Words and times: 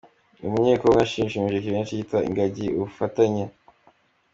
Uyu 0.39 0.53
Munyekongo 0.53 0.97
yashimishije 0.99 1.67
benshi 1.75 1.97
yita 1.97 2.17
ingagi 2.29 2.65
‘Ubufatanye’. 2.77 3.43